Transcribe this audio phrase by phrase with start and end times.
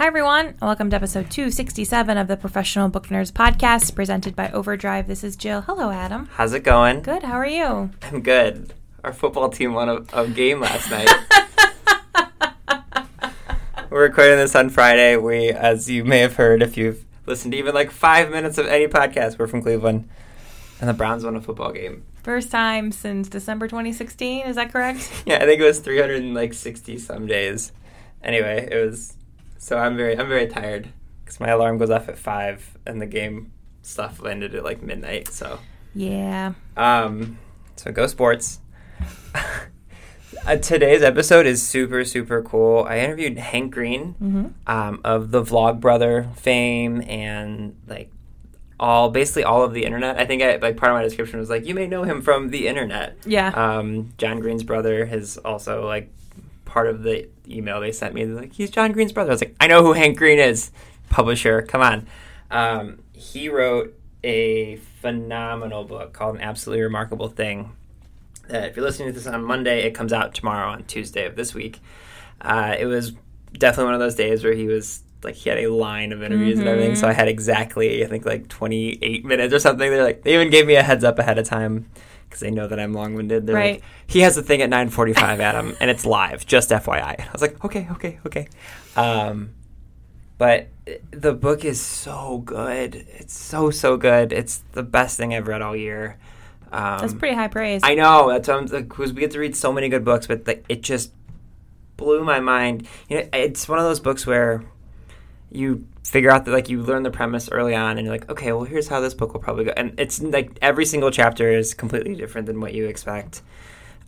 [0.00, 5.06] Hi, everyone, welcome to episode 267 of the Professional Book Nerds podcast presented by Overdrive.
[5.06, 5.60] This is Jill.
[5.60, 6.26] Hello, Adam.
[6.32, 7.02] How's it going?
[7.02, 7.22] Good.
[7.22, 7.90] How are you?
[8.00, 8.72] I'm good.
[9.04, 11.06] Our football team won a, a game last night.
[13.90, 15.18] We're recording this on Friday.
[15.18, 18.68] We, as you may have heard, if you've listened to even like five minutes of
[18.68, 20.08] any podcast, we're from Cleveland,
[20.80, 22.04] and the Browns won a football game.
[22.22, 24.46] First time since December 2016.
[24.46, 25.12] Is that correct?
[25.26, 27.72] Yeah, I think it was 360 some days.
[28.24, 29.18] Anyway, it was.
[29.62, 30.88] So I'm very, I'm very tired
[31.22, 35.28] because my alarm goes off at five, and the game stuff landed at like midnight.
[35.28, 35.58] So
[35.94, 36.54] Yeah.
[36.78, 37.38] Um,
[37.76, 38.60] so go sports.
[40.46, 42.86] uh, today's episode is super super cool.
[42.88, 44.46] I interviewed Hank Green Mm-hmm.
[44.66, 48.10] um, of the Vlog Brother fame and like
[48.78, 50.18] all basically all of the internet.
[50.18, 52.48] I think I, like part of my description was like you may know him from
[52.48, 53.18] the internet.
[53.26, 53.48] Yeah.
[53.48, 56.10] Um, John Green's brother is also like
[56.64, 58.24] part of the email they sent me.
[58.24, 59.30] They're like he's John Green's brother.
[59.30, 60.70] I was like I know who Hank Green is.
[61.08, 62.06] Publisher, come on.
[62.50, 67.72] Um, he wrote a phenomenal book called An Absolutely Remarkable Thing.
[68.52, 71.36] Uh, if you're listening to this on Monday, it comes out tomorrow on Tuesday of
[71.36, 71.80] this week.
[72.40, 73.12] Uh, it was
[73.52, 76.58] definitely one of those days where he was like he had a line of interviews
[76.58, 76.96] and everything.
[76.96, 79.90] So I had exactly I think like 28 minutes or something.
[79.90, 81.86] They're like they even gave me a heads up ahead of time
[82.30, 83.46] because they know that I'm long winded.
[83.46, 83.74] They're Right.
[83.74, 86.46] like, he has a thing at 9:45, Adam, and it's live.
[86.46, 87.16] Just FYI.
[87.20, 88.46] I was like, okay, okay, okay.
[88.96, 89.50] Um,
[90.38, 90.68] but
[91.10, 92.94] the book is so good.
[93.18, 94.32] It's so so good.
[94.32, 96.16] It's the best thing I've read all year.
[96.72, 97.80] Um, That's pretty high praise.
[97.84, 100.82] I know that's because we get to read so many good books, but like it
[100.82, 101.12] just
[101.96, 102.86] blew my mind.
[103.08, 104.62] You know, it's one of those books where
[105.50, 108.52] you figure out that like you learn the premise early on, and you're like, okay,
[108.52, 111.74] well here's how this book will probably go, and it's like every single chapter is
[111.74, 113.42] completely different than what you expect,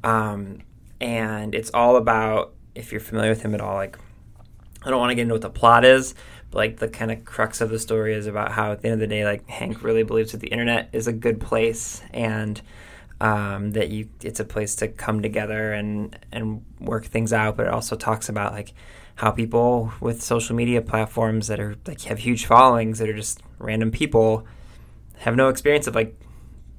[0.05, 0.59] um,
[1.01, 3.99] and it's all about if you're familiar with him at all, like
[4.85, 6.15] I don't want to get into what the plot is,
[6.51, 8.95] but like the kind of crux of the story is about how at the end
[8.95, 12.61] of the day, like Hank really believes that the internet is a good place and
[13.21, 17.57] um, that you it's a place to come together and and work things out.
[17.57, 18.75] But it also talks about like
[19.17, 23.41] how people with social media platforms that are like have huge followings that are just
[23.59, 24.47] random people
[25.19, 26.19] have no experience of like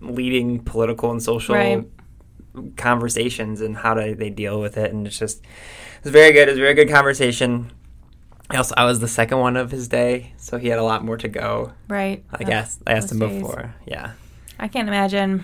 [0.02, 1.86] leading political and social Right.
[2.76, 5.42] conversations and how do they deal with it and it's just
[6.02, 7.72] it's very good it's a very good conversation
[8.50, 11.04] I also I was the second one of his day so he had a lot
[11.04, 12.24] more to go right.
[12.32, 13.42] I guess I asked him days.
[13.42, 14.12] before yeah
[14.60, 15.44] I can't imagine.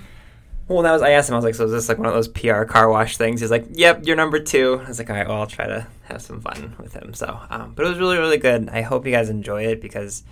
[0.70, 2.14] Well that was I asked him I was like so is this like one of
[2.14, 5.16] those PR car wash things he's like yep you're number two I was like all
[5.16, 7.98] right well I'll try to have some fun with him so um, but it was
[7.98, 10.24] really really good I hope you guys enjoy it because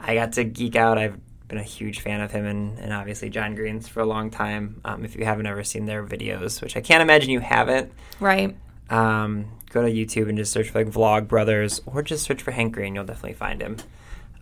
[0.00, 1.18] I got to geek out I've
[1.48, 4.80] been a huge fan of him and, and obviously John Green's for a long time
[4.84, 8.56] um, if you haven't ever seen their videos which I can't imagine you haven't Right.
[8.88, 12.50] um, go to YouTube and just search for like Vlog Brothers or just search for
[12.50, 12.94] Hank Green.
[12.94, 13.76] You'll definitely find him.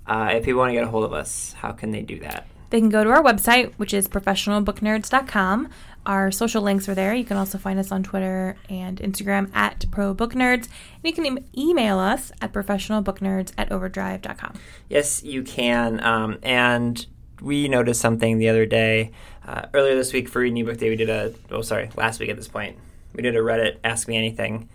[0.06, 2.46] Uh, if people want to get a hold of us, how can they do that?
[2.70, 5.68] They can go to our website, which is professionalbooknerds.com.
[6.06, 7.14] Our social links are there.
[7.14, 10.64] You can also find us on Twitter and Instagram at ProBookNerds.
[10.64, 14.54] And you can em- email us at professionalbooknerds at overdrive.com.
[14.88, 16.02] Yes, you can.
[16.02, 17.04] Um, and
[17.40, 19.12] we noticed something the other day.
[19.46, 22.30] Uh, earlier this week for Reading Ebook Day, we did a, oh, sorry, last week
[22.30, 22.76] at this point,
[23.14, 24.68] we did a Reddit Ask Me Anything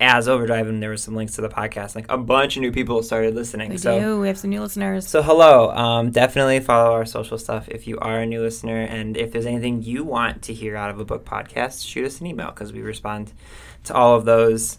[0.00, 1.94] as Overdrive, and there was some links to the podcast.
[1.94, 3.70] Like a bunch of new people started listening.
[3.70, 4.20] We so do.
[4.20, 5.06] We have some new listeners.
[5.06, 9.16] So hello, um, definitely follow our social stuff if you are a new listener, and
[9.16, 12.26] if there's anything you want to hear out of a book podcast, shoot us an
[12.26, 13.32] email because we respond
[13.84, 14.78] to all of those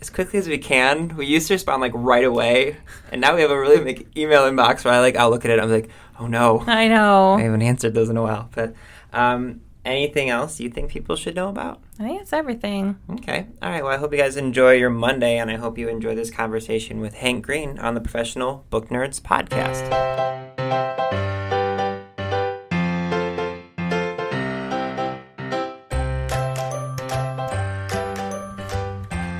[0.00, 1.16] as quickly as we can.
[1.16, 2.76] We used to respond like right away,
[3.10, 5.50] and now we have a really big email inbox where I like I'll look at
[5.50, 7.34] it, I'm like, oh no, I know.
[7.34, 8.48] I haven't answered those in a while.
[8.52, 8.74] But
[9.12, 11.80] um, anything else you think people should know about?
[11.98, 12.98] I think that's everything.
[13.10, 13.46] Okay.
[13.60, 13.82] All right.
[13.82, 17.00] Well, I hope you guys enjoy your Monday, and I hope you enjoy this conversation
[17.00, 19.90] with Hank Green on the Professional Book Nerds podcast.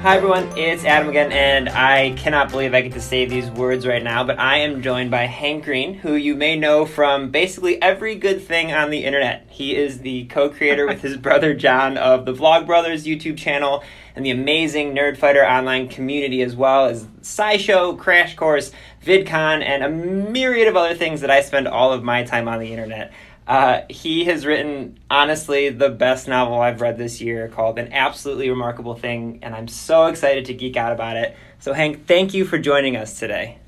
[0.02, 3.86] Hi everyone, it's Adam again, and I cannot believe I get to say these words
[3.86, 7.80] right now, but I am joined by Hank Green, who you may know from basically
[7.80, 9.46] every good thing on the internet.
[9.48, 13.84] He is the co creator with his brother John of the Vlogbrothers YouTube channel
[14.16, 18.72] and the amazing Nerdfighter online community, as well as SciShow, Crash Course,
[19.04, 22.58] VidCon, and a myriad of other things that I spend all of my time on
[22.58, 23.12] the internet.
[23.46, 28.48] Uh, he has written, honestly, the best novel I've read this year called An Absolutely
[28.48, 31.36] Remarkable Thing, and I'm so excited to geek out about it.
[31.58, 33.58] So, Hank, thank you for joining us today.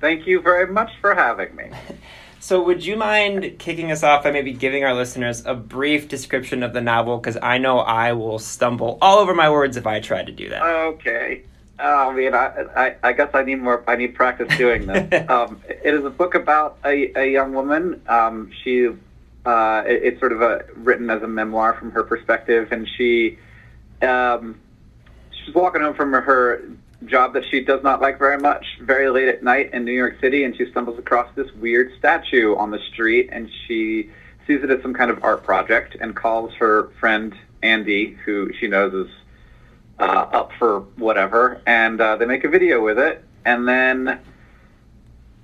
[0.00, 1.70] Thank you very much for having me.
[2.40, 6.62] so, would you mind kicking us off by maybe giving our listeners a brief description
[6.62, 7.18] of the novel?
[7.18, 10.48] Because I know I will stumble all over my words if I try to do
[10.48, 10.62] that.
[10.62, 11.42] Okay.
[11.82, 13.82] Oh, I mean, I, I, I guess I need more.
[13.86, 15.24] I need practice doing this.
[15.30, 18.02] um, it is a book about a, a young woman.
[18.06, 18.88] Um, she,
[19.46, 23.38] uh, it, it's sort of a written as a memoir from her perspective, and she,
[24.02, 24.60] um,
[25.30, 26.62] she's walking home from her
[27.06, 30.20] job that she does not like very much, very late at night in New York
[30.20, 34.10] City, and she stumbles across this weird statue on the street, and she
[34.46, 38.66] sees it as some kind of art project, and calls her friend Andy, who she
[38.66, 39.12] knows is
[40.00, 44.18] uh, up for whatever, and uh, they make a video with it, and then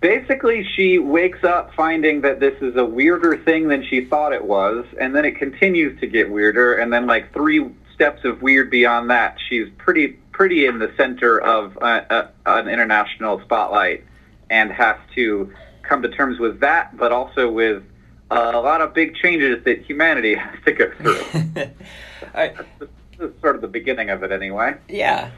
[0.00, 4.44] basically she wakes up finding that this is a weirder thing than she thought it
[4.44, 8.70] was, and then it continues to get weirder, and then like three steps of weird
[8.70, 14.04] beyond that, she's pretty pretty in the center of uh, uh, an international spotlight,
[14.50, 17.82] and has to come to terms with that, but also with
[18.30, 21.22] uh, a lot of big changes that humanity has to go through.
[22.34, 22.88] I, this
[23.20, 24.76] is sort of the beginning of it, anyway.
[24.88, 25.30] Yeah.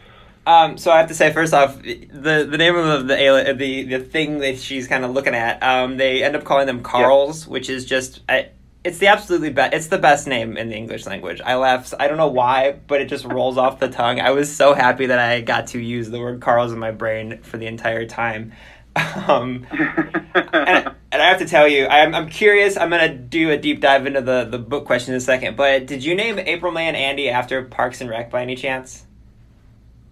[0.47, 3.99] Um, so I have to say, first off, the the name of the the the
[3.99, 7.53] thing that she's kind of looking at, um, they end up calling them Carls, yeah.
[7.53, 8.49] which is just I,
[8.83, 9.75] it's the absolutely best.
[9.75, 11.43] It's the best name in the English language.
[11.45, 11.93] I laugh.
[12.01, 14.21] I don't know why, but it just rolls off the tongue.
[14.21, 17.43] I was so happy that I got to use the word Carls in my brain
[17.43, 18.53] for the entire time.
[19.29, 22.77] Um, and, and, I have to tell you, I'm, I'm curious.
[22.77, 25.57] I'm going to do a deep dive into the, the book question in a second.
[25.57, 29.05] But did you name April May and Andy after Parks and Rec by any chance?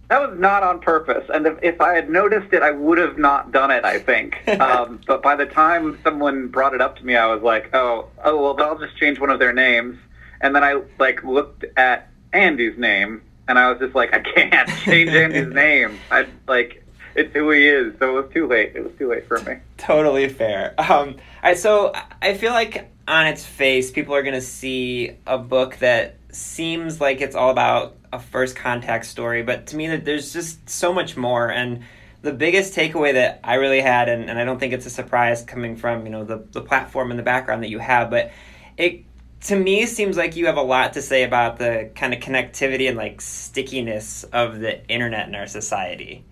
[0.09, 1.29] That was not on purpose.
[1.33, 4.47] And if, if I had noticed it, I would have not done it, I think.
[4.59, 8.09] um, but by the time someone brought it up to me, I was like, oh,
[8.23, 9.97] oh, well, I'll just change one of their names.
[10.39, 14.69] And then I, like, looked at Andy's name, and I was just like, I can't
[14.83, 15.99] change Andy's name.
[16.09, 16.85] I, like,
[17.17, 17.93] who he is.
[17.99, 18.73] So it was too late.
[18.75, 19.57] It was too late for me.
[19.77, 20.73] Totally fair.
[20.77, 25.17] Um, all right, so I feel like on its face, people are going to see
[25.25, 29.95] a book that seems like it's all about a first contact story, but to me,
[29.97, 31.51] there's just so much more.
[31.51, 31.83] And
[32.21, 35.43] the biggest takeaway that I really had, and, and I don't think it's a surprise
[35.43, 38.31] coming from you know the the platform and the background that you have, but
[38.77, 39.03] it
[39.41, 42.87] to me seems like you have a lot to say about the kind of connectivity
[42.87, 46.23] and like stickiness of the internet in our society.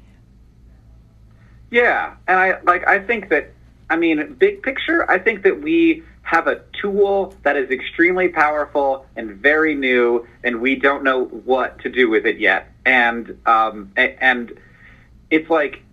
[1.72, 3.52] Yeah, and I like I think that
[3.90, 9.06] I mean, big picture, I think that we have a tool that is extremely powerful
[9.16, 12.72] and very new, and we don't know what to do with it yet.
[12.86, 14.58] And um, and
[15.30, 15.84] it's like,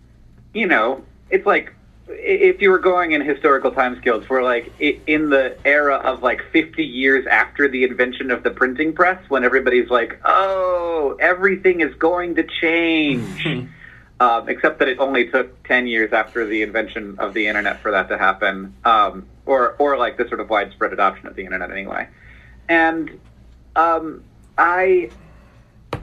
[0.54, 1.74] you know, it's like
[2.08, 6.42] if you were going in historical time scales, we're like in the era of like
[6.50, 11.94] 50 years after the invention of the printing press, when everybody's like, oh, everything is
[11.96, 13.68] going to change.
[14.22, 17.90] um, except that it only took 10 years after the invention of the internet for
[17.90, 21.72] that to happen, um, or, or like the sort of widespread adoption of the internet
[21.72, 22.06] anyway.
[22.68, 23.18] And
[23.74, 24.22] um,
[24.56, 25.10] I,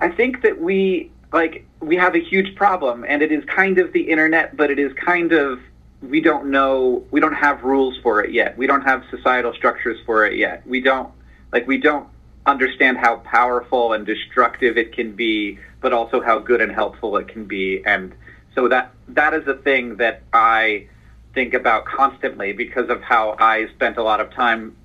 [0.01, 3.93] I think that we, like, we have a huge problem, and it is kind of
[3.93, 5.61] the internet, but it is kind of,
[6.01, 8.57] we don't know, we don't have rules for it yet.
[8.57, 10.67] We don't have societal structures for it yet.
[10.67, 11.09] We don't,
[11.53, 12.09] like, we don't
[12.45, 17.27] understand how powerful and destructive it can be, but also how good and helpful it
[17.27, 17.83] can be.
[17.85, 18.13] And
[18.55, 20.87] so that that is a thing that I
[21.33, 24.75] think about constantly because of how I spent a lot of time,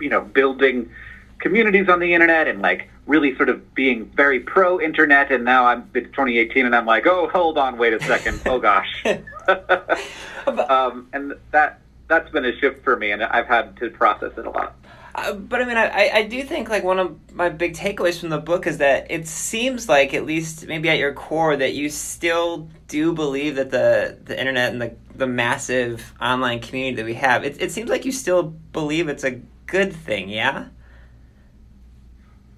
[0.00, 0.90] you know, building
[1.38, 5.66] communities on the internet and like really sort of being very pro internet and now
[5.66, 8.40] I'm it's 2018 and I'm like, "Oh, hold on, wait a second.
[8.46, 9.04] oh gosh."
[10.46, 14.46] um, and that that's been a shift for me and I've had to process it
[14.46, 14.76] a lot.
[15.16, 18.28] Uh, but I mean, I, I do think like one of my big takeaways from
[18.28, 21.88] the book is that it seems like at least maybe at your core that you
[21.88, 27.14] still do believe that the the internet and the the massive online community that we
[27.14, 30.66] have it it seems like you still believe it's a good thing, yeah.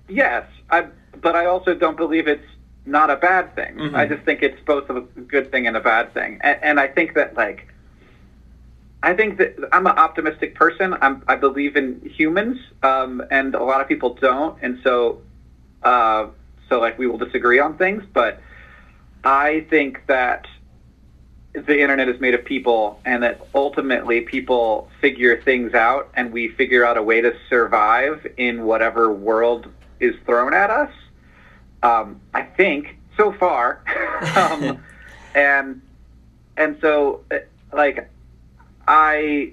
[0.08, 0.88] Yes, I
[1.20, 2.42] but I also don't believe it's
[2.86, 3.76] not a bad thing.
[3.76, 3.94] Mm-hmm.
[3.94, 6.88] I just think it's both a good thing and a bad thing, and, and I
[6.88, 7.68] think that like
[9.02, 10.94] I think that I'm an optimistic person.
[11.00, 14.58] I'm, I believe in humans, um, and a lot of people don't.
[14.60, 15.20] And so,
[15.82, 16.28] uh,
[16.68, 18.40] So like we will disagree on things, but
[19.24, 20.46] I think that
[21.54, 26.48] the internet is made of people and that ultimately people figure things out and we
[26.48, 29.66] figure out a way to survive in whatever world
[29.98, 30.92] is thrown at us.
[31.82, 33.82] Um, I think so far.
[34.36, 34.82] um,
[35.34, 35.80] and
[36.56, 37.38] and so uh,
[37.72, 38.10] like
[38.88, 39.52] I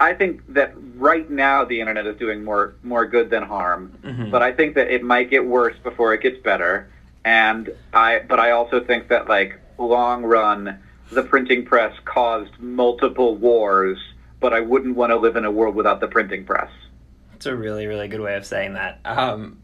[0.00, 4.30] I think that right now the internet is doing more more good than harm, Mhm.
[4.30, 6.88] but I think that it might get worse before it gets better.
[7.24, 10.78] And I but I also think that like long run
[11.10, 13.98] the printing press caused multiple wars,
[14.40, 16.70] but I wouldn't want to live in a world without the printing press.
[17.34, 19.00] It's a really, really good way of saying that.
[19.04, 19.58] Um,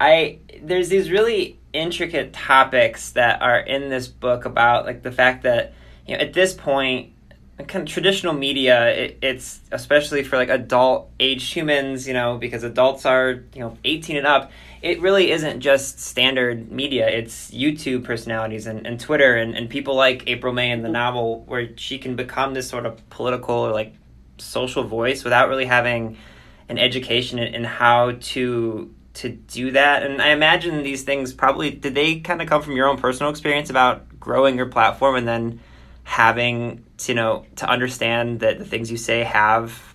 [0.00, 5.44] I there's these really intricate topics that are in this book about like the fact
[5.44, 5.74] that
[6.06, 7.12] you know at this point
[7.64, 12.62] kind of traditional media it, it's especially for like adult aged humans you know because
[12.62, 14.50] adults are you know 18 and up
[14.82, 17.08] it really isn't just standard media.
[17.08, 20.92] It's youtube personalities and, and twitter and, and people like april may in the mm-hmm.
[20.92, 23.94] novel where she can become this sort of political or like
[24.38, 26.18] social voice without really having
[26.68, 30.02] an education in, in how to to do that.
[30.02, 33.30] And i imagine these things probably did they kind of come from your own personal
[33.30, 35.60] experience about growing your platform and then
[36.06, 39.94] having to you know to understand that the things you say have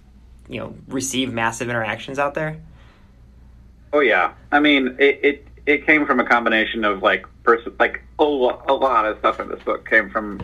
[0.50, 2.60] you know receive massive interactions out there
[3.94, 5.20] Oh yeah, I mean it.
[5.22, 9.20] It, it came from a combination of like person, like a, lo- a lot of
[9.20, 10.42] stuff in this book came from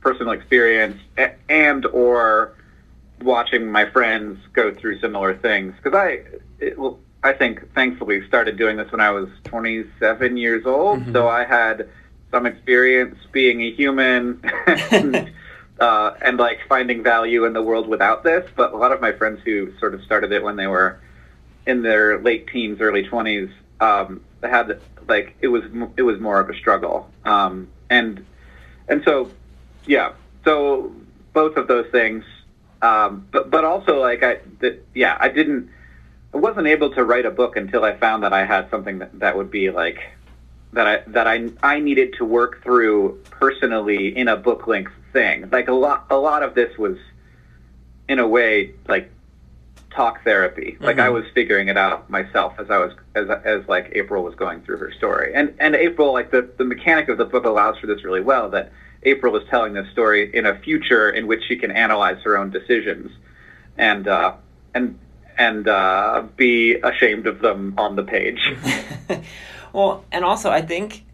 [0.00, 2.54] personal experience a- and or
[3.22, 5.74] watching my friends go through similar things.
[5.80, 6.22] Because I,
[6.58, 11.12] it, well, I think thankfully started doing this when I was 27 years old, Mhm.
[11.12, 11.88] so I had
[12.30, 14.42] some experience being a human.
[14.90, 15.32] and,
[15.80, 19.12] uh, and like finding value in the world without this, but a lot of my
[19.12, 20.98] friends who sort of started it when they were
[21.66, 23.48] in their late teens, early twenties,
[23.80, 25.64] um, had like it was
[25.96, 28.24] it was more of a struggle, um, and
[28.88, 29.30] and so
[29.86, 30.12] yeah,
[30.44, 30.92] so
[31.32, 32.24] both of those things,
[32.82, 35.70] um, but but also like I that yeah I didn't
[36.34, 39.18] I wasn't able to write a book until I found that I had something that,
[39.20, 39.98] that would be like
[40.72, 45.48] that I that I I needed to work through personally in a book length thing.
[45.50, 46.96] Like a lot a lot of this was
[48.08, 49.10] in a way like
[49.90, 50.76] talk therapy.
[50.80, 51.02] Like Mhm.
[51.04, 54.60] I was figuring it out myself as I was as as like April was going
[54.60, 55.32] through her story.
[55.34, 58.50] And and April like the the mechanic of the book allows for this really well
[58.50, 58.70] that
[59.04, 62.50] April is telling this story in a future in which she can analyze her own
[62.50, 63.10] decisions
[63.78, 64.34] and uh
[64.74, 64.98] and
[65.38, 68.40] and uh be ashamed of them on the page.
[69.78, 71.04] well, and also I think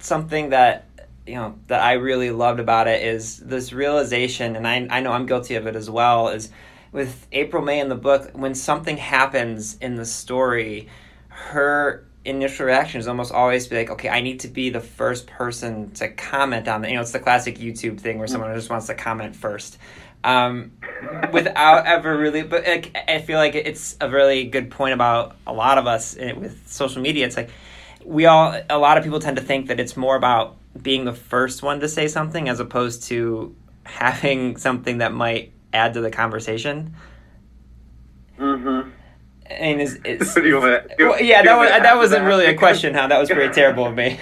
[0.00, 0.86] something that
[1.26, 5.12] you know that I really loved about it is this realization, and I I know
[5.12, 6.28] I'm guilty of it as well.
[6.28, 6.50] Is
[6.90, 10.88] with April May in the book when something happens in the story,
[11.28, 15.26] her initial reaction is almost always be like, okay, I need to be the first
[15.26, 16.88] person to comment on it.
[16.88, 19.78] You know, it's the classic YouTube thing where someone just wants to comment first.
[20.24, 20.72] Um,
[21.32, 25.52] without ever really, but like, I feel like it's a really good point about a
[25.52, 27.26] lot of us eh, with social media.
[27.26, 27.50] It's like
[28.04, 31.12] we all, a lot of people tend to think that it's more about being the
[31.12, 36.10] first one to say something as opposed to having something that might add to the
[36.10, 36.94] conversation.
[38.38, 38.90] mm-hmm.
[39.50, 42.46] I mean, is it's Do you want to, well, yeah, that was that wasn't really
[42.46, 42.94] a question.
[42.94, 43.08] Huh?
[43.08, 44.18] That was pretty terrible of me.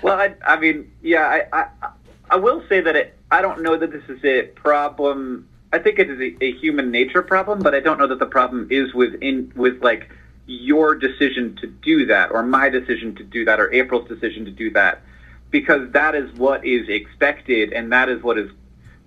[0.00, 1.88] well, I, I mean, yeah, I, I,
[2.30, 5.48] I will say that it, I don't know that this is a problem.
[5.72, 8.26] I think it is a, a human nature problem, but I don't know that the
[8.26, 10.08] problem is within with like
[10.46, 14.50] your decision to do that, or my decision to do that, or April's decision to
[14.50, 15.02] do that,
[15.50, 18.50] because that is what is expected, and that is what is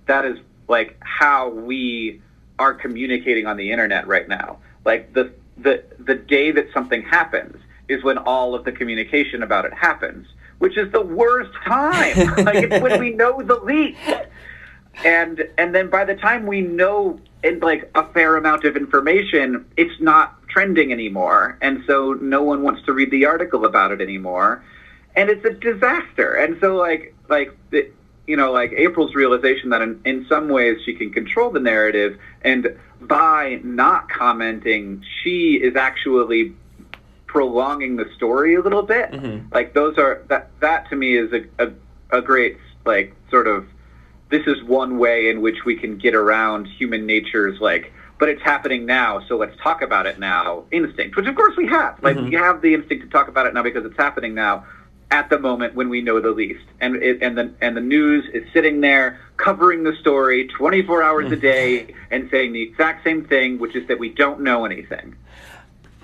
[0.08, 2.22] that is like how we
[2.60, 4.58] are communicating on the internet right now.
[4.86, 9.66] Like the the the day that something happens is when all of the communication about
[9.66, 10.28] it happens,
[10.60, 12.16] which is the worst time.
[12.46, 14.00] like it's when we know the least.
[15.06, 19.66] And and then by the time we know in like a fair amount of information,
[19.78, 21.58] it's not trending anymore.
[21.62, 24.64] And so no one wants to read the article about it anymore.
[25.16, 26.34] And it's a disaster.
[26.34, 27.90] And so like like the,
[28.28, 32.18] you know, like April's realization that in, in some ways she can control the narrative,
[32.42, 36.54] and by not commenting, she is actually
[37.26, 39.12] prolonging the story a little bit.
[39.12, 39.54] Mhm.
[39.54, 41.72] Like those are that that to me is a, a
[42.12, 43.66] a great like sort of
[44.30, 48.42] this is one way in which we can get around human nature's like but it's
[48.42, 52.18] happening now so let's talk about it now instinct which of course we have like
[52.18, 52.30] Mhm.
[52.30, 54.66] we have the instinct to talk about it now because it's happening now
[55.10, 58.26] at the moment when we know the least and it, and the and the news
[58.34, 63.24] is sitting there covering the story 24 hours a day and saying the exact same
[63.26, 65.16] thing which is that we don't know anything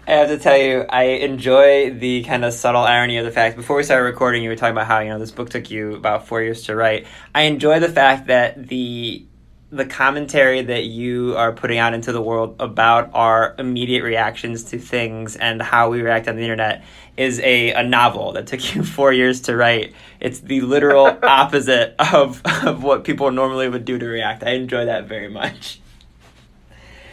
[0.06, 3.56] I have to tell you, I enjoy the kind of subtle irony of the fact.
[3.56, 5.96] Before we started recording, you were talking about how you know this book took you
[5.96, 7.08] about four years to write.
[7.34, 9.26] I enjoy the fact that the
[9.74, 14.78] the commentary that you are putting out into the world about our immediate reactions to
[14.78, 16.84] things and how we react on the internet
[17.18, 19.94] is a, a novel that took you four years to write.
[20.20, 24.44] It's the literal opposite of, of what people normally would do to react.
[24.44, 25.80] I enjoy that very much.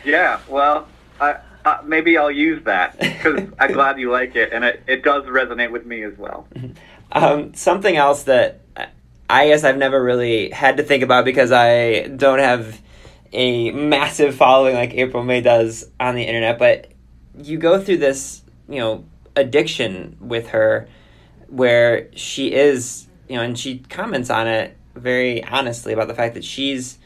[0.04, 0.86] Yeah, well,
[1.18, 5.02] I, uh, maybe I'll use that because I'm glad you like it, and it, it
[5.02, 6.46] does resonate with me as well.
[7.12, 8.60] Um, something else that
[9.30, 12.80] I guess I've never really had to think about because I don't have
[13.32, 16.90] a massive following like April May does on the internet, but
[17.38, 19.04] you go through this, you know,
[19.36, 20.88] addiction with her
[21.48, 26.34] where she is, you know, and she comments on it very honestly about the fact
[26.34, 26.98] that she's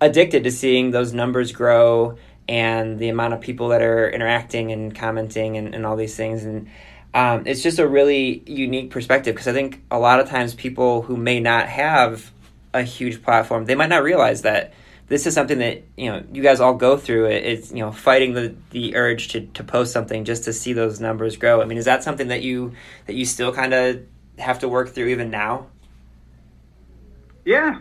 [0.00, 4.94] addicted to seeing those numbers grow and the amount of people that are interacting and
[4.94, 6.44] commenting and, and all these things.
[6.44, 6.68] And
[7.14, 11.02] um, it's just a really unique perspective because I think a lot of times people
[11.02, 12.32] who may not have
[12.74, 14.74] a huge platform, they might not realize that
[15.06, 17.26] this is something that you know you guys all go through.
[17.26, 20.98] It's you know fighting the the urge to to post something just to see those
[20.98, 21.62] numbers grow.
[21.62, 22.72] I mean, is that something that you
[23.06, 24.02] that you still kind of
[24.38, 25.68] have to work through even now?
[27.44, 27.80] Yeah,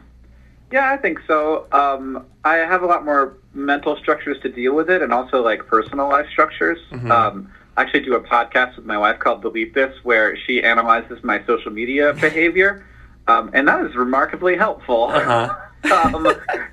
[0.71, 1.65] yeah, I think so.
[1.71, 5.65] Um, I have a lot more mental structures to deal with it, and also like
[5.65, 6.77] personal life structures.
[6.91, 7.11] Mm-hmm.
[7.11, 11.23] Um, I actually do a podcast with my wife called Delete This, where she analyzes
[11.23, 12.85] my social media behavior,
[13.27, 15.05] um, and that is remarkably helpful.
[15.05, 15.55] Uh-huh.
[15.81, 16.27] Because um,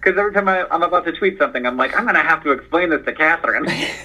[0.07, 2.53] every time I, am about to tweet something, I'm like, I'm going to have to
[2.53, 3.65] explain this to Katherine.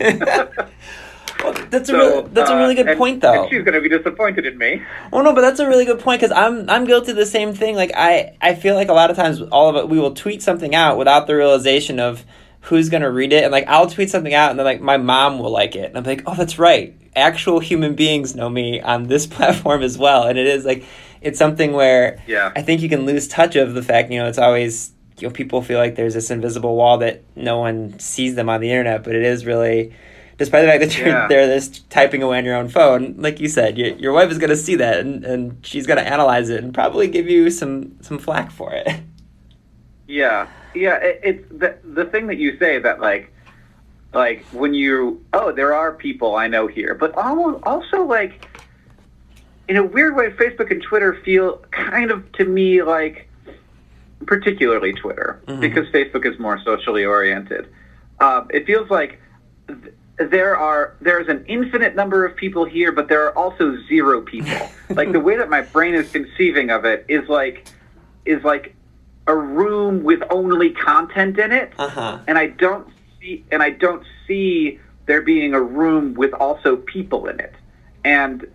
[1.44, 3.48] well, that's so, a really, that's a really good uh, and, point, though.
[3.50, 4.82] she's going to be disappointed in me.
[5.12, 7.54] Well, no, but that's a really good point because I'm I'm guilty of the same
[7.54, 7.76] thing.
[7.76, 10.42] Like I I feel like a lot of times all of it we will tweet
[10.42, 12.26] something out without the realization of
[12.66, 15.40] who's gonna read it, and like I'll tweet something out, and then like my mom
[15.40, 16.96] will like it, and I'm like, oh, that's right.
[17.16, 20.84] Actual human beings know me on this platform as well, and it is like
[21.22, 22.52] it's something where yeah.
[22.56, 25.34] I think you can lose touch of the fact you know it's always you know
[25.34, 29.04] people feel like there's this invisible wall that no one sees them on the internet,
[29.04, 29.94] but it is really
[30.38, 31.28] despite the fact that you're yeah.
[31.28, 34.38] there just typing away on your own phone, like you said, your, your wife is
[34.38, 37.50] going to see that and, and she's going to analyze it and probably give you
[37.50, 38.88] some some flack for it.
[40.08, 40.96] Yeah, yeah.
[40.98, 43.32] It, it's the the thing that you say that like
[44.14, 48.48] like when you oh there are people I know here, but almost also like
[49.68, 53.30] in a weird way, Facebook and Twitter feel kind of to me like
[54.26, 55.60] particularly Twitter, mm-hmm.
[55.60, 57.68] because Facebook is more socially oriented.
[58.20, 59.20] Uh, it feels like
[59.68, 64.22] th- there are there's an infinite number of people here, but there are also zero
[64.22, 64.70] people.
[64.90, 67.68] like the way that my brain is conceiving of it is like
[68.26, 68.75] is like
[69.28, 72.20] a room with only content in it, uh-huh.
[72.28, 72.88] and I don't
[73.20, 77.54] see and I don't see there being a room with also people in it,
[78.04, 78.46] and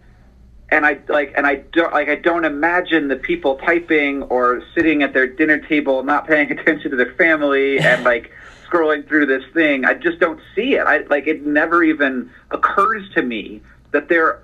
[0.71, 5.03] and I like and I don't like I don't imagine the people typing or sitting
[5.03, 8.31] at their dinner table not paying attention to their family and like
[8.71, 9.85] scrolling through this thing.
[9.85, 10.87] I just don't see it.
[10.87, 14.41] I like it never even occurs to me that they're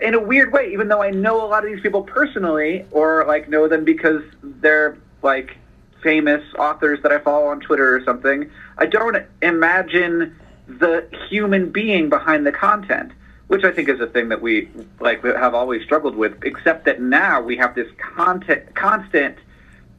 [0.00, 3.24] in a weird way, even though I know a lot of these people personally or
[3.26, 5.56] like know them because they're like
[6.02, 10.36] famous authors that I follow on Twitter or something, I don't imagine
[10.68, 13.12] the human being behind the content
[13.46, 14.68] which I think is a thing that we
[15.00, 16.42] like have always struggled with.
[16.42, 19.36] Except that now we have this content, constant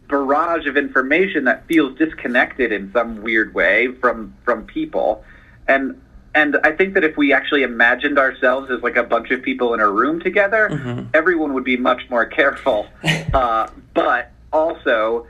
[0.08, 5.24] barrage of information that feels disconnected in some weird way from from people,
[5.68, 6.02] and
[6.34, 9.74] and I think that if we actually imagined ourselves as like a bunch of people
[9.74, 11.08] in a room together, mm-hmm.
[11.14, 12.88] everyone would be much more careful.
[13.34, 15.28] uh, but also,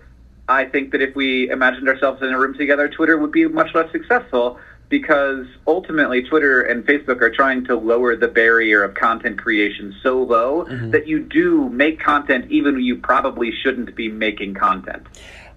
[0.48, 3.74] I think that if we imagined ourselves in a room together, Twitter would be much
[3.74, 9.40] less successful because ultimately Twitter and Facebook are trying to lower the barrier of content
[9.40, 10.92] creation so low mm-hmm.
[10.92, 15.04] that you do make content even when you probably shouldn't be making content.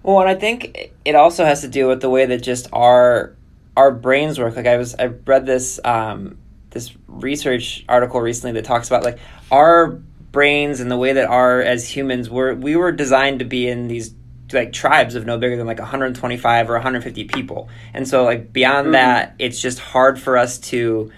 [0.01, 3.35] Well, and I think it also has to do with the way that just our
[3.77, 4.55] our brains work.
[4.55, 6.39] Like I was I read this um,
[6.71, 9.19] this research article recently that talks about like
[9.51, 13.67] our brains and the way that our as humans were we were designed to be
[13.67, 14.13] in these
[14.51, 18.85] like tribes of no bigger than like 125 or 150 people and so like beyond
[18.85, 18.93] mm-hmm.
[18.93, 21.11] that it's just hard for us to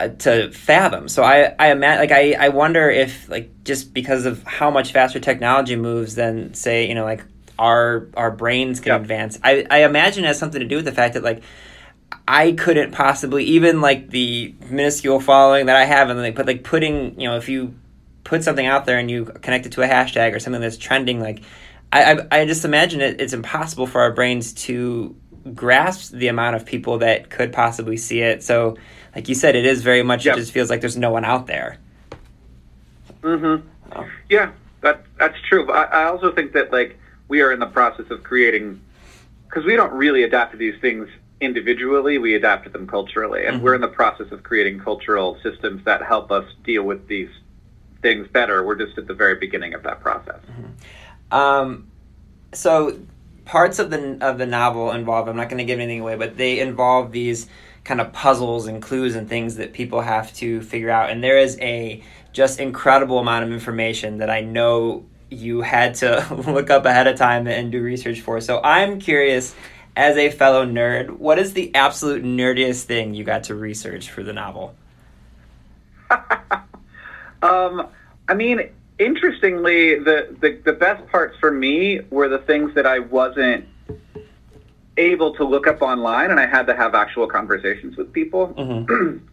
[0.00, 4.26] uh, to fathom so i i imagine like i i wonder if like just because
[4.26, 7.24] of how much faster technology moves than say you know like
[7.58, 9.00] our our brains can yep.
[9.00, 11.42] advance i i imagine it has something to do with the fact that like
[12.26, 16.62] I couldn't possibly even like the minuscule following that I have and like but like
[16.62, 17.74] putting you know if you
[18.28, 21.18] put something out there and you connect it to a hashtag or something that's trending
[21.18, 21.40] like
[21.90, 25.16] I, I, I just imagine it, it's impossible for our brains to
[25.54, 28.42] grasp the amount of people that could possibly see it.
[28.42, 28.76] So,
[29.14, 30.26] like you said, it is very much.
[30.26, 30.36] Yep.
[30.36, 31.78] It just feels like there's no one out there.
[33.22, 33.66] Mm-hmm.
[33.92, 34.06] Oh.
[34.28, 35.64] Yeah, that that's true.
[35.64, 38.82] But I, I also think that like we are in the process of creating
[39.48, 41.08] because we don't really adapt to these things
[41.40, 42.18] individually.
[42.18, 43.62] We adapt to them culturally, and Mhm.
[43.62, 47.30] we're in the process of creating cultural systems that help us deal with these
[48.02, 48.64] things better.
[48.64, 50.40] We're just at the very beginning of that process.
[51.30, 51.88] Um,
[52.52, 52.98] so
[53.44, 55.28] parts of the of the novel involve.
[55.28, 57.48] I'm not going to give anything away, but they involve these
[57.84, 61.10] kind of puzzles and clues and things that people have to figure out.
[61.10, 66.26] And there is a just incredible amount of information that I know you had to
[66.46, 68.40] look up ahead of time and do research for.
[68.40, 69.54] So I'm curious,
[69.96, 74.22] as a fellow nerd, what is the absolute nerdiest thing you got to research for
[74.22, 74.74] the novel?
[77.42, 77.88] Um,
[78.28, 82.98] I mean, interestingly, the, the the best parts for me were the things that I
[82.98, 83.66] wasn't
[84.96, 88.48] able to look up online, and I had to have actual conversations with people.
[88.48, 89.18] Mm-hmm.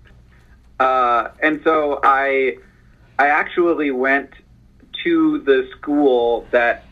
[0.77, 2.57] Uh, and so I,
[3.17, 4.31] I actually went
[5.05, 6.83] to the school that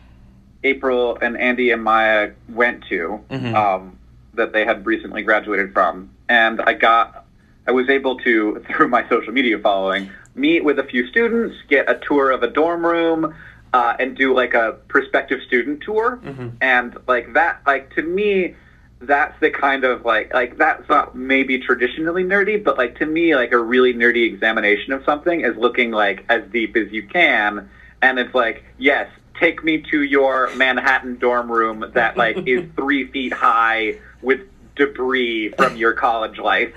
[0.62, 3.54] April and Andy and Maya went to, Mhm.
[3.54, 3.98] um,
[4.32, 7.26] that they had recently graduated from, and I got,
[7.66, 11.88] I was able to through my social media following meet with a few students, get
[11.88, 13.34] a tour of a dorm room,
[13.72, 16.52] uh, and do like a prospective student tour, Mhm.
[16.60, 18.54] and like that, like to me
[19.00, 23.34] that's the kind of like like that's not maybe traditionally nerdy, but like to me
[23.34, 27.68] like a really nerdy examination of something is looking like as deep as you can,
[28.00, 33.06] and it's like yes, take me to your Manhattan dorm room that like is three
[33.08, 34.40] feet high with
[34.76, 36.72] debris from your college life.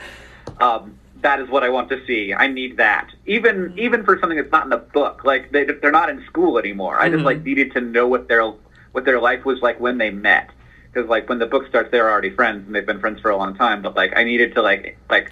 [0.59, 2.33] Um, that is what I want to see.
[2.33, 3.09] I need that.
[3.25, 6.57] Even even for something that's not in the book, like they they're not in school
[6.57, 6.99] anymore.
[6.99, 8.43] I just like needed to know what their
[8.91, 10.49] what their life was like when they met
[10.91, 13.37] because like when the book starts they're already friends and they've been friends for a
[13.37, 15.31] long time but like i needed to like like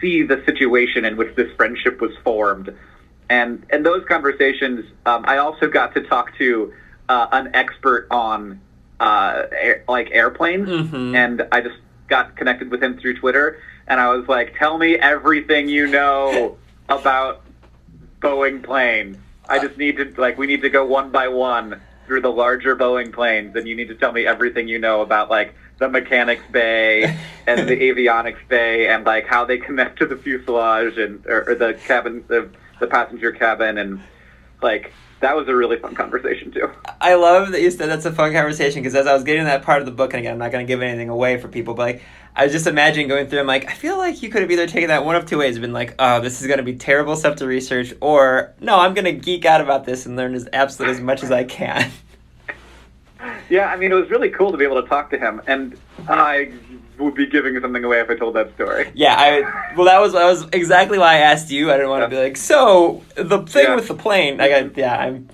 [0.00, 2.74] see the situation in which this friendship was formed
[3.30, 6.72] and and those conversations um, i also got to talk to
[7.08, 8.60] uh, an expert on
[9.00, 11.14] uh, air, like airplanes Mhm.
[11.14, 11.76] and i just
[12.08, 16.56] got connected with him through twitter and i was like tell me everything you know
[16.88, 17.42] about
[18.20, 19.16] boeing planes.
[19.48, 22.76] I just need to like we need to go one by one through the larger
[22.76, 26.42] Boeing planes, and you need to tell me everything you know about like the mechanics
[26.50, 27.04] bay
[27.46, 31.54] and the avionics bay, and like how they connect to the fuselage and or, or
[31.54, 34.00] the cabin, the the passenger cabin, and
[34.62, 36.70] like that was a really fun conversation too.
[37.00, 39.62] I love that you said that's a fun conversation because as I was getting that
[39.62, 41.74] part of the book, and again, I'm not going to give anything away for people,
[41.74, 42.02] but like,
[42.34, 43.40] I was just imagining going through.
[43.40, 45.58] I'm like, I feel like you could have either taken that one of two ways,
[45.58, 48.92] been like, oh, this is going to be terrible stuff to research, or no, I'm
[48.92, 51.90] going to geek out about this and learn as absolutely as much as I can.
[53.48, 55.78] Yeah, I mean it was really cool to be able to talk to him, and
[56.08, 56.52] I
[56.98, 58.90] would be giving something away if I told that story.
[58.94, 61.70] Yeah, I well, that was that was exactly why I asked you.
[61.70, 63.74] I didn't want to be like, so the thing Yeah.
[63.74, 64.40] with the plane.
[64.40, 65.28] I got yeah, I'm.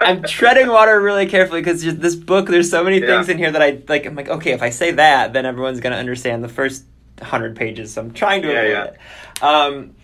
[0.00, 2.46] I'm treading water really carefully because this book.
[2.48, 3.32] There's so many things Yeah.
[3.32, 4.06] in here that I like.
[4.06, 6.84] I'm like, okay, if I say that, then everyone's gonna understand the first
[7.20, 7.92] hundred pages.
[7.94, 8.84] So I'm trying to Yeah, avoid yeah.
[8.84, 9.42] it.
[9.42, 9.94] Um,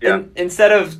[0.00, 0.14] Yeah.
[0.16, 0.96] in- instead of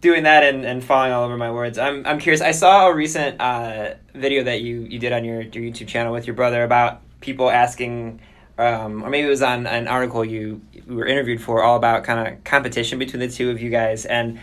[0.00, 2.40] doing that and, and falling all over my words, I'm I'm curious.
[2.40, 6.12] I saw a recent uh, video that you you did on your your YouTube channel
[6.12, 8.20] with your brother about people asking.
[8.58, 12.28] Um, or maybe it was on an article you, were interviewed for all about kind
[12.28, 14.38] of competition between the two of you guys and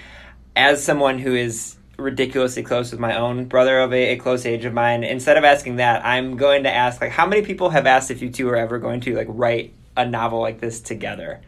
[0.55, 4.65] as someone who is ridiculously close with my own brother of a, a close age
[4.65, 7.85] of mine instead of asking that i'm going to ask like how many people have
[7.85, 11.39] asked if you two are ever going to like write a novel like this together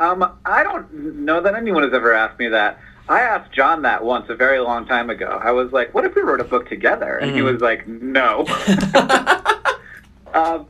[0.00, 0.92] Um, I don't
[1.24, 2.78] know that anyone has ever asked me that.
[3.08, 5.40] I asked John that once a very long time ago.
[5.42, 7.52] I was like, "What if we wrote a book together?" And he Mhm.
[7.52, 8.44] was like, "No."
[10.34, 10.66] um,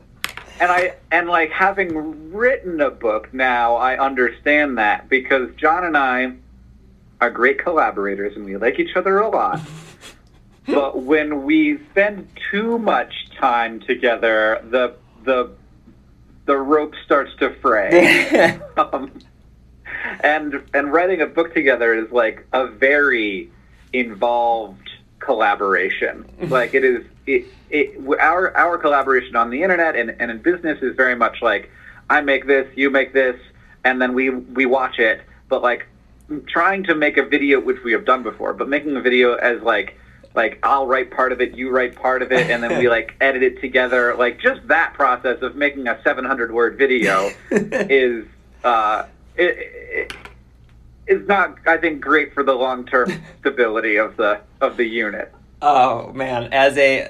[0.59, 5.97] and I and like having written a book now, I understand that because John and
[5.97, 6.33] I
[7.21, 9.59] are great collaborators and we like each other a lot.
[10.67, 14.93] but when we spend too much time together, the
[15.25, 15.51] the
[16.45, 18.59] the rope starts to fray.
[18.77, 19.11] um,
[20.21, 23.49] and and writing a book together is like a very
[23.93, 26.25] involved collaboration.
[26.49, 30.81] like it is it, it our our collaboration on the internet and, and in business
[30.81, 31.69] is very much like
[32.09, 33.39] I make this, you make this,
[33.83, 35.21] and then we we watch it.
[35.47, 35.87] But like
[36.47, 39.61] trying to make a video, which we have done before, but making a video as
[39.61, 39.97] like
[40.35, 43.15] like I'll write part of it, you write part of it, and then we like
[43.21, 44.15] edit it together.
[44.15, 48.25] Like just that process of making a 700 word video is
[48.63, 49.05] uh,
[49.39, 50.13] it, it,
[51.07, 55.33] is not, I think, great for the long term stability of the of the unit.
[55.61, 57.01] Oh man, as a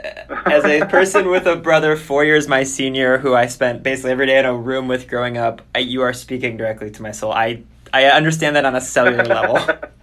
[0.48, 4.26] as a person with a brother four years my senior, who I spent basically every
[4.26, 7.32] day in a room with growing up, I, you are speaking directly to my soul.
[7.32, 7.64] I
[7.94, 9.60] I understand that on a cellular level.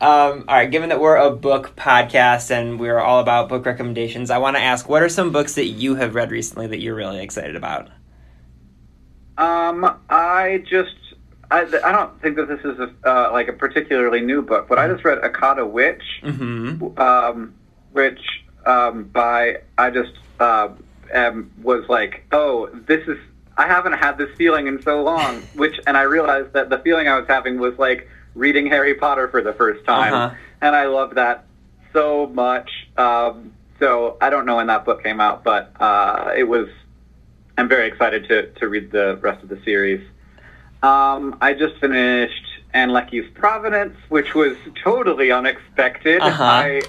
[0.00, 4.30] Um, all right, given that we're a book podcast and we're all about book recommendations,
[4.30, 6.94] I want to ask what are some books that you have read recently that you're
[6.94, 7.88] really excited about?
[9.38, 10.96] Um, I just
[11.56, 14.78] I, I don't think that this is a, uh, like a particularly new book, but
[14.78, 16.98] I just read Akata Witch, Mm-hmm.
[16.98, 17.54] um,
[17.92, 18.20] which
[18.64, 20.68] um, by I just uh,
[21.12, 23.18] um, was like, oh, this is
[23.56, 25.42] I haven't had this feeling in so long.
[25.54, 29.28] Which and I realized that the feeling I was having was like reading Harry Potter
[29.28, 30.34] for the first time, Uh-huh.
[30.62, 31.44] and I loved that
[31.92, 32.70] so much.
[32.96, 36.68] Um, so I don't know when that book came out, but uh, it was.
[37.58, 40.00] I'm very excited to to read the rest of the series.
[40.82, 46.20] Um, I just finished Ann Leckie's Provenance, which was totally unexpected.
[46.20, 46.42] Uh-huh.
[46.44, 46.82] I,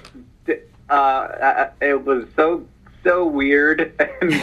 [0.89, 2.65] uh, uh, it was so
[3.03, 4.34] so weird and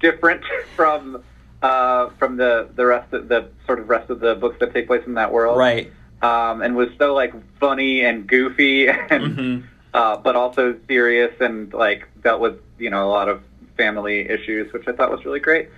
[0.00, 0.42] different
[0.74, 1.22] from
[1.62, 4.86] uh, from the the rest of the sort of rest of the books that take
[4.86, 5.58] place in that world.
[5.58, 5.92] Right.
[6.22, 9.62] Um, and was so like funny and goofy and Mhm.
[9.92, 13.42] uh, but also serious and like dealt with you know a lot of
[13.76, 15.68] family issues, which I thought was really great.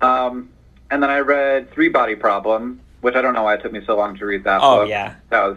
[0.00, 0.48] Um,
[0.94, 3.80] and then I read Three Body Problem, which I don't know why it took me
[3.84, 4.88] so long to read that Oh book.
[4.88, 5.16] yeah.
[5.30, 5.56] That was,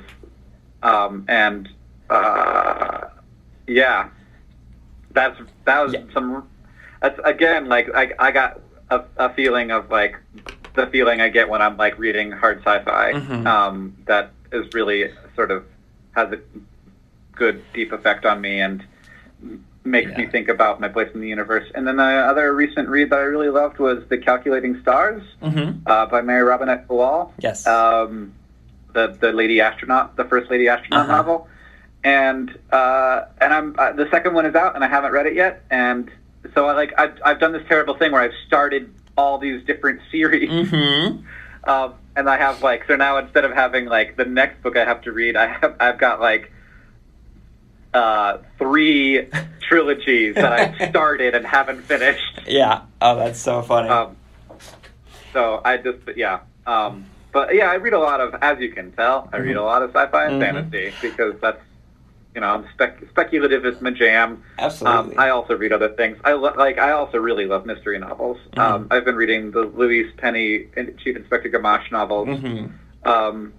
[0.81, 1.69] um, and
[2.09, 3.01] uh,
[3.67, 4.09] yeah,
[5.11, 6.01] that's that was Yeah.
[6.11, 6.49] some.
[7.03, 10.17] That's again like I I got a, a feeling of like
[10.73, 13.13] the feeling I get when I'm like reading hard sci-fi.
[13.13, 13.45] Mhm.
[13.45, 15.65] Um, that is really sort of
[16.15, 16.39] has a
[17.35, 18.83] good deep effect on me and
[19.87, 20.17] makes Yeah.
[20.19, 21.69] me think about my place in the universe.
[21.73, 25.87] And then the other recent read that I really loved was The Calculating Stars Mm-hmm.
[25.87, 27.65] uh, by Mary Robinette Kowal Yes.
[27.67, 28.33] um,
[28.93, 31.17] the the lady astronaut, the first lady astronaut Uh-huh.
[31.17, 31.47] novel,
[32.03, 35.33] and uh, and I'm uh, the second one is out, and I haven't read it
[35.35, 36.09] yet, and
[36.53, 40.01] so I like I've I've done this terrible thing where I've started all these different
[40.11, 41.17] series, mm-hmm.
[41.69, 44.85] um, and I have like so now instead of having like the next book I
[44.85, 46.51] have to read, I have I've got like
[47.97, 49.27] uh, three
[49.67, 52.41] trilogies that I've started and haven't finished.
[52.45, 52.81] Yeah.
[53.01, 53.89] Oh, that's so funny.
[53.89, 54.15] Um,
[55.33, 56.39] so I just yeah.
[56.65, 59.63] Um, but yeah, I read a lot of, as you can tell, I read a
[59.63, 60.45] lot of sci-fi and Mhm.
[60.45, 61.61] fantasy because that's
[62.35, 64.43] you know, I'm spec- speculative is my jam.
[64.59, 65.15] Absolutely.
[65.15, 66.17] Um, I also read other things.
[66.23, 66.77] I lo- like.
[66.77, 68.37] I also really love mystery novels.
[68.51, 68.59] Mm-hmm.
[68.59, 72.27] Um, I've been reading the Louise Penny and Chief Inspector Gamache novels.
[72.27, 73.09] mm-hmm.
[73.09, 73.53] Um,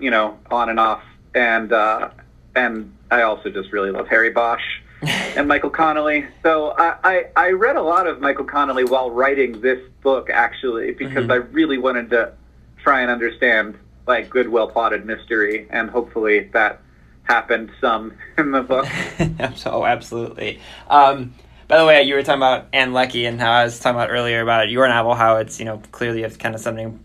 [0.00, 1.02] you know, on and off,
[1.34, 2.08] and uh,
[2.54, 4.62] and I also just really love Harry Bosch
[5.02, 6.26] and Michael Connelly.
[6.42, 10.92] So I, I, I read a lot of Michael Connelly while writing this book, actually,
[10.92, 11.32] because Mhm.
[11.32, 12.32] I really wanted to
[12.82, 16.80] try and understand like good, well plotted mystery, and hopefully that
[17.24, 18.86] happened some in the book.
[19.66, 20.58] oh, absolutely.
[20.88, 21.34] Um,
[21.68, 24.10] by the way, you were talking about Ann Leckie and how I was talking about
[24.10, 26.98] earlier about your novel, how it's, you know, clearly it's kind of something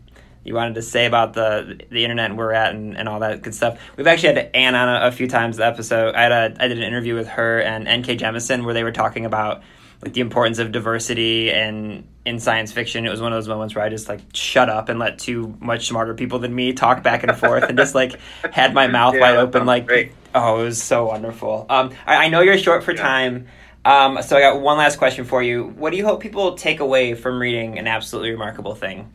[0.44, 3.20] you wanted to say about the the internet and where we're at and, and all
[3.20, 3.80] that good stuff.
[3.98, 6.16] We've actually had Ann on a, a few times the episode.
[6.16, 8.18] I had a, I did an interview with her and N.K.
[8.18, 9.62] Jemisin where they were talking about
[10.02, 13.06] like the importance of diversity and in science fiction.
[13.06, 15.56] It was one of those moments where I just like shut up and let two
[15.62, 18.20] much smarter people than me talk back and forth and just like
[18.52, 20.12] had my mouth Yeah, wide open like great.
[20.36, 21.66] Oh, it was so wonderful.
[21.70, 23.02] Um, I, I know you're short for Yeah.
[23.02, 23.48] time,
[23.86, 25.66] um, so I got one last question for you.
[25.68, 29.12] What do you hope people take away from reading an absolutely remarkable thing?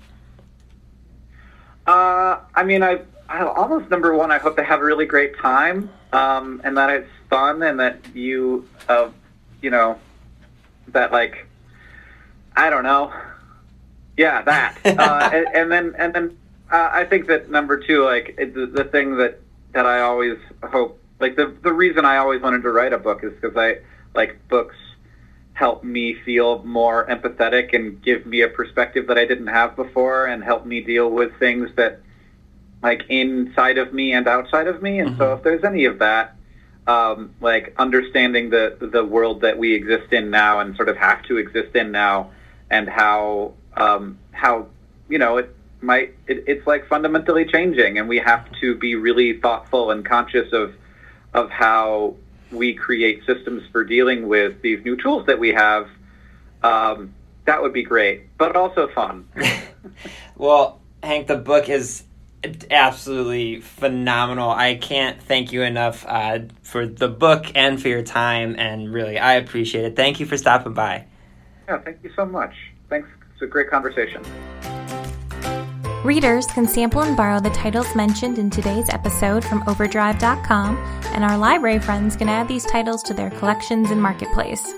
[1.88, 4.30] Uh, I mean, I, I almost number one.
[4.30, 8.14] I hope they have a really great time, um, and that it's fun, and that
[8.14, 9.08] you, uh,
[9.62, 9.98] you know,
[10.88, 11.46] that like,
[12.54, 13.10] I don't know,
[14.18, 16.38] yeah, that, uh, and, and then and then
[16.70, 19.40] uh, I think that number two, like it, the, the thing that
[19.72, 23.24] that I always hope, like the the reason I always wanted to write a book
[23.24, 23.78] is because I
[24.14, 24.76] like books
[25.58, 30.26] help me feel more empathetic and give me a perspective that I didn't have before
[30.26, 31.98] and help me deal with things that
[32.80, 35.00] like inside of me and outside of me.
[35.00, 36.36] And so if there's any of that,
[36.86, 41.24] um, like understanding the the world that we exist in now and sort of have
[41.24, 42.30] to exist in now
[42.70, 44.68] and how um, how
[45.08, 49.40] you know it might it, it's like fundamentally changing and we have to be really
[49.40, 50.72] thoughtful and conscious of
[51.34, 52.14] of how
[52.50, 55.88] we create systems for dealing with these new tools that we have,
[56.62, 59.28] um, that would be great, but also fun.
[60.36, 62.04] Well, Hank, the book is
[62.70, 64.50] absolutely phenomenal.
[64.50, 69.18] I can't thank you enough uh, for the book and for your time, and really,
[69.18, 69.96] I appreciate it.
[69.96, 71.06] Thank you for stopping by.
[71.68, 72.54] yeah, thank you so much.
[72.88, 73.08] Thanks.
[73.32, 74.22] It's a great conversation.
[76.08, 80.78] Readers can sample and borrow the titles mentioned in today's episode from Overdrive.com,
[81.12, 84.72] and our library friends can add these titles to their collections in Marketplace.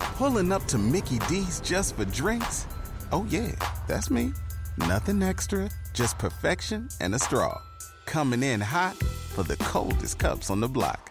[0.00, 2.66] Pulling up to Mickey D's just for drinks?
[3.12, 3.52] Oh, yeah,
[3.86, 4.32] that's me.
[4.78, 7.56] Nothing extra, just perfection and a straw.
[8.04, 11.08] Coming in hot for the coldest cups on the block.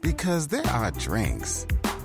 [0.00, 1.68] Because there are drinks,